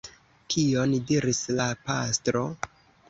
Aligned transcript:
Kion 0.53 0.95
diris 1.11 1.43
la 1.59 1.67
pastro? 1.91 2.43